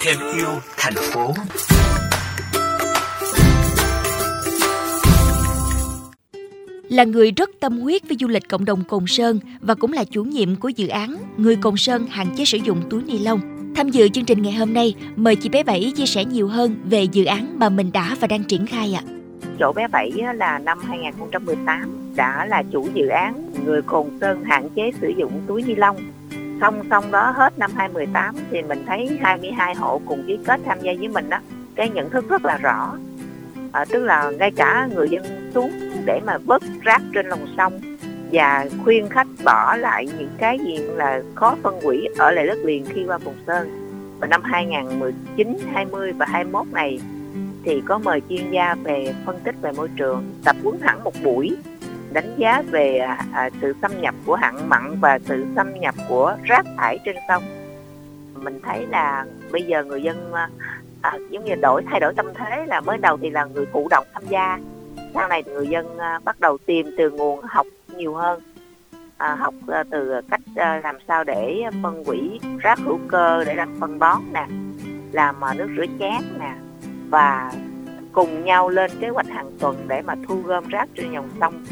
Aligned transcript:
Thêm 0.00 0.18
yêu 0.36 0.48
thành 0.76 0.94
phố 0.94 1.34
Là 6.88 7.04
người 7.04 7.30
rất 7.30 7.50
tâm 7.60 7.78
huyết 7.80 8.02
với 8.08 8.16
du 8.20 8.28
lịch 8.28 8.48
cộng 8.48 8.64
đồng 8.64 8.84
Cồn 8.84 9.04
Sơn 9.06 9.38
và 9.60 9.74
cũng 9.74 9.92
là 9.92 10.04
chủ 10.04 10.24
nhiệm 10.24 10.56
của 10.56 10.68
dự 10.68 10.88
án 10.88 11.16
Người 11.36 11.56
Cồn 11.56 11.76
Sơn 11.76 12.06
hạn 12.10 12.26
chế 12.36 12.44
sử 12.44 12.58
dụng 12.58 12.82
túi 12.90 13.02
ni 13.02 13.18
lông. 13.18 13.40
Tham 13.76 13.88
dự 13.88 14.08
chương 14.08 14.24
trình 14.24 14.42
ngày 14.42 14.52
hôm 14.52 14.74
nay, 14.74 14.94
mời 15.16 15.36
chị 15.36 15.48
bé 15.48 15.62
Bảy 15.62 15.92
chia 15.96 16.06
sẻ 16.06 16.24
nhiều 16.24 16.48
hơn 16.48 16.76
về 16.84 17.02
dự 17.02 17.24
án 17.24 17.58
mà 17.58 17.68
mình 17.68 17.92
đã 17.92 18.16
và 18.20 18.26
đang 18.26 18.44
triển 18.44 18.66
khai 18.66 18.94
ạ. 18.94 19.02
À. 19.06 19.10
Chỗ 19.58 19.72
bé 19.72 19.88
Bảy 19.88 20.12
là 20.34 20.58
năm 20.58 20.78
2018 20.88 21.99
đã 22.16 22.44
là 22.44 22.62
chủ 22.72 22.88
dự 22.94 23.08
án 23.08 23.44
Người 23.64 23.82
Cồn 23.82 24.06
Sơn 24.20 24.44
hạn 24.44 24.68
chế 24.74 24.90
sử 25.00 25.08
dụng 25.08 25.42
túi 25.46 25.62
ni 25.62 25.74
lông. 25.74 25.96
Song 26.60 26.82
song 26.90 27.10
đó 27.10 27.30
hết 27.36 27.58
năm 27.58 27.70
2018 27.76 28.34
thì 28.50 28.62
mình 28.62 28.84
thấy 28.86 29.18
22 29.20 29.74
hộ 29.74 30.00
cùng 30.06 30.24
ký 30.26 30.38
kết 30.44 30.60
tham 30.64 30.78
gia 30.80 30.92
với 30.98 31.08
mình 31.08 31.30
đó. 31.30 31.38
Cái 31.74 31.90
nhận 31.90 32.10
thức 32.10 32.28
rất 32.28 32.44
là 32.44 32.56
rõ 32.56 32.96
à, 33.72 33.84
tức 33.84 34.04
là 34.04 34.30
ngay 34.38 34.50
cả 34.50 34.88
người 34.94 35.08
dân 35.08 35.50
xuống 35.54 35.70
để 36.04 36.20
mà 36.26 36.38
vớt 36.38 36.62
rác 36.82 37.02
trên 37.14 37.26
lòng 37.26 37.46
sông 37.56 37.80
và 38.32 38.66
khuyên 38.84 39.08
khách 39.08 39.26
bỏ 39.44 39.76
lại 39.76 40.08
những 40.18 40.30
cái 40.38 40.58
gì 40.58 40.78
là 40.78 41.22
khó 41.34 41.56
phân 41.62 41.80
hủy 41.82 42.08
ở 42.18 42.30
lại 42.30 42.46
đất 42.46 42.58
liền 42.64 42.84
khi 42.84 43.04
qua 43.06 43.18
Cồn 43.18 43.34
Sơn. 43.46 43.68
Và 44.20 44.26
năm 44.26 44.42
2019, 44.44 45.58
20 45.72 46.12
và 46.12 46.26
21 46.26 46.66
này 46.72 47.00
thì 47.64 47.82
có 47.86 47.98
mời 47.98 48.22
chuyên 48.28 48.50
gia 48.50 48.74
về 48.74 49.14
phân 49.26 49.40
tích 49.44 49.54
về 49.62 49.72
môi 49.72 49.88
trường 49.96 50.24
tập 50.44 50.56
huấn 50.62 50.80
hẳn 50.80 51.04
một 51.04 51.12
buổi 51.24 51.56
đánh 52.12 52.34
giá 52.38 52.62
về 52.70 52.98
à, 52.98 53.24
à, 53.32 53.50
sự 53.60 53.74
xâm 53.82 54.00
nhập 54.00 54.14
của 54.26 54.34
hạn 54.34 54.68
mặn 54.68 55.00
và 55.00 55.18
sự 55.18 55.46
xâm 55.56 55.80
nhập 55.80 55.94
của 56.08 56.36
rác 56.44 56.66
thải 56.76 56.98
trên 57.04 57.16
sông. 57.28 57.42
Mình 58.34 58.60
thấy 58.62 58.86
là 58.86 59.24
bây 59.52 59.62
giờ 59.62 59.84
người 59.84 60.02
dân 60.02 60.32
à, 60.32 60.48
à 61.00 61.12
giống 61.30 61.44
như 61.44 61.54
đổi 61.54 61.82
thay 61.90 62.00
đổi 62.00 62.14
tâm 62.14 62.26
thế 62.34 62.66
là 62.66 62.80
mới 62.80 62.98
đầu 62.98 63.16
thì 63.16 63.30
là 63.30 63.44
người 63.44 63.66
thụ 63.72 63.88
động 63.90 64.06
tham 64.14 64.22
gia. 64.28 64.58
Sau 65.14 65.28
này 65.28 65.42
người 65.46 65.68
dân 65.68 65.98
à, 65.98 66.18
bắt 66.24 66.40
đầu 66.40 66.58
tìm 66.66 66.94
từ 66.98 67.10
nguồn 67.10 67.40
học 67.44 67.66
nhiều 67.96 68.14
hơn 68.14 68.40
à, 69.20 69.34
học 69.34 69.54
à, 69.68 69.84
từ 69.90 70.20
cách 70.30 70.40
à, 70.56 70.80
làm 70.84 70.96
sao 71.08 71.24
để 71.24 71.62
phân 71.82 72.04
hủy 72.04 72.40
rác 72.58 72.78
hữu 72.78 72.98
cơ 73.08 73.44
để 73.44 73.54
làm 73.54 73.76
phân 73.80 73.98
bón 73.98 74.22
nè 74.32 74.46
làm 75.12 75.44
à, 75.44 75.54
nước 75.54 75.68
rửa 75.76 75.86
chén 75.98 76.38
nè 76.40 76.54
và 77.08 77.52
cùng 78.12 78.44
nhau 78.44 78.68
lên 78.68 78.90
kế 79.00 79.08
hoạch 79.08 79.28
hàng 79.28 79.50
tuần 79.58 79.76
để 79.88 80.02
mà 80.02 80.14
thu 80.28 80.42
gom 80.44 80.68
rác 80.68 80.88
trên 80.94 81.12
dòng 81.12 81.28
sông 81.40 81.64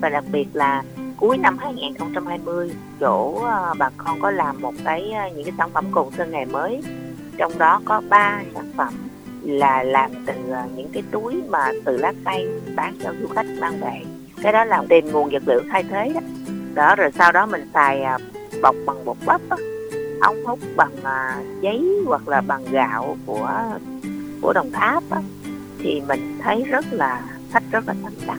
và 0.00 0.08
đặc 0.08 0.24
biệt 0.32 0.46
là 0.52 0.82
cuối 1.16 1.38
năm 1.38 1.58
2020 1.58 2.72
chỗ 3.00 3.34
ờ, 3.44 3.74
bà 3.78 3.90
con 3.96 4.20
có 4.20 4.30
làm 4.30 4.60
một 4.60 4.74
cái 4.84 5.12
ờ, 5.12 5.28
những 5.36 5.44
cái 5.44 5.54
sản 5.58 5.70
phẩm 5.70 5.86
cồn 5.90 6.10
sơn 6.18 6.30
ngày 6.30 6.46
mới. 6.46 6.82
Trong 7.36 7.58
đó 7.58 7.80
có 7.84 8.02
ba 8.08 8.42
sản 8.54 8.72
phẩm 8.76 8.94
là 9.42 9.82
làm 9.82 10.10
từ 10.26 10.34
ờ, 10.50 10.62
những 10.76 10.88
cái 10.92 11.02
túi 11.10 11.42
mà 11.48 11.70
từ 11.84 11.96
lá 11.96 12.12
cây 12.24 12.48
bán 12.76 12.94
cho 13.02 13.12
du 13.20 13.26
khách 13.26 13.46
mang 13.60 13.80
về. 13.80 14.02
Cái 14.42 14.52
đó 14.52 14.64
là 14.64 14.82
tìm 14.88 15.12
nguồn 15.12 15.30
vật 15.32 15.42
liệu 15.46 15.60
thay 15.70 15.82
thế 15.82 16.12
đó. 16.14 16.20
Đó 16.74 16.96
rồi 16.96 17.10
sau 17.18 17.32
đó 17.32 17.46
mình 17.46 17.70
xài 17.74 18.04
bọc 18.62 18.76
bằng 18.86 19.04
bột 19.04 19.16
bắp 19.26 19.40
đó, 19.48 19.56
ống 20.20 20.44
hút 20.44 20.58
bằng 20.76 20.92
giấy 21.60 22.02
hoặc 22.06 22.28
là 22.28 22.40
bằng 22.40 22.64
gạo 22.70 23.16
của 23.26 23.62
của 24.42 24.52
đồng 24.52 24.70
tháp 24.72 25.02
đó, 25.10 25.22
thì 25.78 26.02
mình 26.08 26.38
thấy 26.42 26.64
rất 26.64 26.84
là 26.90 27.22
khách 27.52 27.62
rất 27.70 27.86
là 27.86 27.94
tâm 28.02 28.12
đắc 28.26 28.38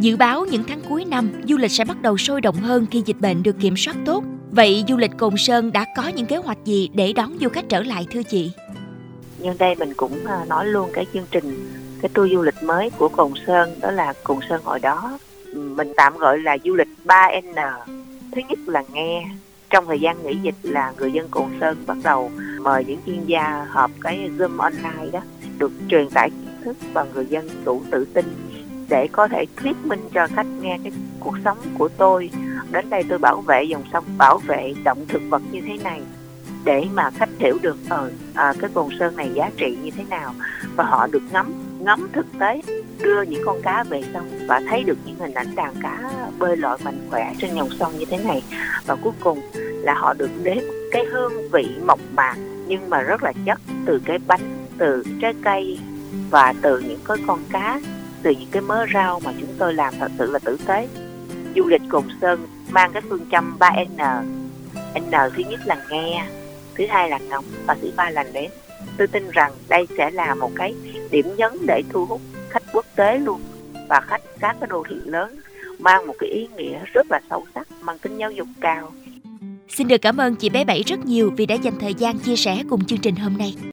Dự 0.00 0.16
báo 0.16 0.44
những 0.44 0.64
tháng 0.68 0.80
cuối 0.88 1.04
năm, 1.04 1.30
du 1.48 1.56
lịch 1.56 1.70
sẽ 1.70 1.84
bắt 1.84 2.02
đầu 2.02 2.16
sôi 2.16 2.40
động 2.40 2.56
hơn 2.56 2.86
khi 2.90 3.02
dịch 3.06 3.20
bệnh 3.20 3.42
được 3.42 3.56
kiểm 3.60 3.76
soát 3.76 3.96
tốt. 4.06 4.24
Vậy 4.50 4.84
du 4.88 4.96
lịch 4.96 5.10
Cồn 5.18 5.34
Sơn 5.36 5.72
đã 5.72 5.86
có 5.96 6.08
những 6.08 6.26
kế 6.26 6.36
hoạch 6.36 6.58
gì 6.64 6.90
để 6.94 7.12
đón 7.12 7.36
du 7.40 7.48
khách 7.48 7.68
trở 7.68 7.82
lại 7.82 8.06
thưa 8.10 8.22
chị? 8.22 8.50
nhân 9.38 9.56
đây 9.58 9.74
mình 9.74 9.94
cũng 9.96 10.26
à, 10.26 10.44
nói 10.48 10.66
luôn 10.66 10.90
cái 10.92 11.06
chương 11.12 11.26
trình 11.30 11.72
cái 12.02 12.08
tour 12.14 12.32
du 12.32 12.42
lịch 12.42 12.62
mới 12.62 12.90
của 12.90 13.08
Cồn 13.08 13.32
Sơn 13.46 13.74
đó 13.80 13.90
là 13.90 14.12
Cồn 14.24 14.38
Sơn 14.48 14.60
hồi 14.64 14.78
đó 14.78 15.18
mình 15.54 15.92
tạm 15.96 16.16
gọi 16.16 16.38
là 16.38 16.56
du 16.64 16.74
lịch 16.74 16.88
3N. 17.04 17.72
Thứ 18.32 18.40
nhất 18.48 18.58
là 18.66 18.84
nghe 18.92 19.28
trong 19.70 19.86
thời 19.86 20.00
gian 20.00 20.26
nghỉ 20.26 20.36
dịch 20.42 20.54
là 20.62 20.92
người 20.98 21.12
dân 21.12 21.28
Cồn 21.28 21.48
Sơn 21.60 21.76
bắt 21.86 21.96
đầu 22.04 22.30
mời 22.60 22.84
những 22.84 23.00
chuyên 23.06 23.24
gia 23.26 23.66
họp 23.68 23.90
cái 24.00 24.30
Zoom 24.38 24.58
online 24.58 25.10
đó 25.12 25.20
được 25.58 25.72
truyền 25.88 26.10
tải 26.10 26.30
kiến 26.30 26.48
thức 26.64 26.76
và 26.92 27.06
người 27.14 27.26
dân 27.26 27.48
đủ 27.64 27.82
tự 27.90 28.04
tin 28.04 28.24
để 28.88 29.08
có 29.12 29.28
thể 29.28 29.44
thuyết 29.56 29.76
minh 29.84 30.08
cho 30.14 30.26
khách 30.26 30.46
nghe 30.60 30.78
cái 30.82 30.92
cuộc 31.20 31.34
sống 31.44 31.58
của 31.78 31.88
tôi. 31.88 32.30
Đến 32.70 32.90
đây 32.90 33.02
tôi 33.08 33.18
bảo 33.18 33.40
vệ 33.40 33.62
dòng 33.62 33.84
sông 33.92 34.04
bảo 34.18 34.38
vệ 34.38 34.74
động 34.84 35.04
thực 35.08 35.22
vật 35.30 35.42
như 35.50 35.60
thế 35.66 35.78
này 35.84 36.00
để 36.64 36.86
mà 36.94 37.10
khách 37.10 37.28
hiểu 37.38 37.58
được 37.62 37.76
ờ 37.88 38.10
à, 38.34 38.54
cái 38.60 38.70
cồn 38.74 38.88
sơn 38.98 39.16
này 39.16 39.30
giá 39.34 39.50
trị 39.56 39.78
như 39.82 39.90
thế 39.96 40.04
nào. 40.10 40.34
Và 40.76 40.84
họ 40.84 41.06
được 41.06 41.22
ngắm 41.32 41.52
ngắm 41.80 42.08
thực 42.12 42.26
tế 42.38 42.60
đưa 42.98 43.22
những 43.22 43.42
con 43.46 43.62
cá 43.62 43.84
về 43.84 44.02
sông 44.12 44.30
và 44.46 44.60
thấy 44.70 44.84
được 44.84 44.98
những 45.04 45.16
hình 45.18 45.34
ảnh 45.34 45.54
đàn 45.54 45.74
cá 45.82 46.10
bơi 46.38 46.56
lội 46.56 46.78
mạnh 46.84 47.06
khỏe 47.10 47.34
trên 47.38 47.54
dòng 47.54 47.70
sông 47.78 47.92
như 47.98 48.04
thế 48.04 48.18
này. 48.24 48.42
Và 48.86 48.96
cuối 48.96 49.12
cùng 49.20 49.40
là 49.82 49.94
họ 49.94 50.14
được 50.14 50.30
nếm 50.42 50.58
cái 50.92 51.04
hương 51.04 51.50
vị 51.52 51.68
mộc 51.86 52.00
mạc 52.16 52.36
nhưng 52.66 52.90
mà 52.90 53.00
rất 53.00 53.22
là 53.22 53.32
chất 53.44 53.60
từ 53.86 54.00
cái 54.04 54.18
bánh 54.26 54.66
từ 54.78 55.04
trái 55.20 55.34
cây 55.44 55.78
và 56.30 56.54
từ 56.62 56.78
những 56.78 57.00
cái 57.04 57.16
con 57.26 57.38
cá 57.52 57.80
từ 58.28 58.34
những 58.34 58.50
cái 58.50 58.62
mớ 58.62 58.86
rau 58.94 59.20
mà 59.24 59.32
chúng 59.40 59.54
tôi 59.58 59.74
làm 59.74 59.94
thật 59.98 60.10
sự 60.18 60.30
là 60.30 60.38
tử 60.38 60.58
tế. 60.66 60.88
Du 61.56 61.66
lịch 61.66 61.82
Cồn 61.88 62.04
Sơn 62.20 62.46
mang 62.70 62.92
cái 62.92 63.02
phương 63.08 63.26
châm 63.30 63.56
3N 63.58 64.24
N. 64.94 65.10
Thứ 65.10 65.42
nhất 65.50 65.60
là 65.64 65.84
nghe, 65.90 66.26
thứ 66.74 66.86
hai 66.88 67.10
là 67.10 67.18
ngóng 67.18 67.44
và 67.66 67.76
thứ 67.82 67.90
ba 67.96 68.10
là 68.10 68.24
nếm. 68.32 68.50
Tôi 68.96 69.06
tin 69.06 69.30
rằng 69.30 69.52
đây 69.68 69.86
sẽ 69.98 70.10
là 70.10 70.34
một 70.34 70.50
cái 70.54 70.74
điểm 71.10 71.36
nhấn 71.36 71.52
để 71.66 71.82
thu 71.90 72.06
hút 72.06 72.20
khách 72.48 72.62
quốc 72.72 72.86
tế 72.96 73.18
luôn. 73.18 73.40
Và 73.88 74.00
khách 74.00 74.22
các 74.40 74.56
cái 74.60 74.68
đô 74.70 74.84
thị 74.88 74.96
lớn 75.04 75.36
mang 75.78 76.06
một 76.06 76.14
cái 76.18 76.30
ý 76.30 76.48
nghĩa 76.56 76.78
rất 76.92 77.06
là 77.10 77.20
sâu 77.30 77.46
sắc, 77.54 77.68
mang 77.82 77.98
tính 77.98 78.18
giáo 78.18 78.30
dục 78.30 78.48
cao. 78.60 78.92
Xin 79.68 79.88
được 79.88 80.02
cảm 80.02 80.16
ơn 80.16 80.36
chị 80.36 80.48
bé 80.48 80.64
Bảy 80.64 80.82
rất 80.82 81.06
nhiều 81.06 81.32
vì 81.36 81.46
đã 81.46 81.54
dành 81.54 81.78
thời 81.80 81.94
gian 81.94 82.18
chia 82.18 82.36
sẻ 82.36 82.62
cùng 82.70 82.84
chương 82.84 82.98
trình 82.98 83.16
hôm 83.16 83.38
nay. 83.38 83.54